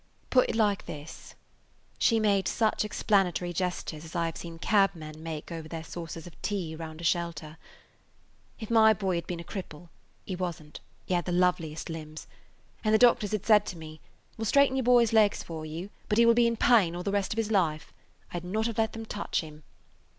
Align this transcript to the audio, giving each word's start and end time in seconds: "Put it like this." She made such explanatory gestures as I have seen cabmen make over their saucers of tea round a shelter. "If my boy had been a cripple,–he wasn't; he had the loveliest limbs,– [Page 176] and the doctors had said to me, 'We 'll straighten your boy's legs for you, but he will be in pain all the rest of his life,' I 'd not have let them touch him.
"Put 0.31 0.49
it 0.49 0.55
like 0.55 0.87
this." 0.87 1.35
She 1.99 2.19
made 2.19 2.47
such 2.47 2.83
explanatory 2.83 3.53
gestures 3.53 4.03
as 4.03 4.15
I 4.15 4.25
have 4.25 4.35
seen 4.35 4.57
cabmen 4.57 5.21
make 5.21 5.51
over 5.51 5.67
their 5.67 5.83
saucers 5.83 6.25
of 6.25 6.41
tea 6.41 6.75
round 6.75 7.01
a 7.01 7.03
shelter. 7.03 7.57
"If 8.59 8.71
my 8.71 8.93
boy 8.93 9.13
had 9.13 9.27
been 9.27 9.39
a 9.39 9.43
cripple,–he 9.43 10.35
wasn't; 10.35 10.79
he 11.05 11.13
had 11.13 11.25
the 11.25 11.31
loveliest 11.31 11.87
limbs,– 11.87 12.25
[Page 12.81 12.85
176] 12.85 12.85
and 12.85 12.93
the 12.95 12.97
doctors 12.97 13.31
had 13.31 13.45
said 13.45 13.63
to 13.69 13.77
me, 13.77 14.01
'We 14.37 14.41
'll 14.41 14.45
straighten 14.47 14.75
your 14.75 14.83
boy's 14.83 15.13
legs 15.13 15.43
for 15.43 15.67
you, 15.67 15.91
but 16.09 16.17
he 16.17 16.25
will 16.25 16.33
be 16.33 16.47
in 16.47 16.57
pain 16.57 16.95
all 16.95 17.03
the 17.03 17.11
rest 17.11 17.31
of 17.31 17.37
his 17.37 17.51
life,' 17.51 17.93
I 18.33 18.39
'd 18.39 18.43
not 18.43 18.65
have 18.65 18.79
let 18.79 18.93
them 18.93 19.05
touch 19.05 19.41
him. 19.41 19.61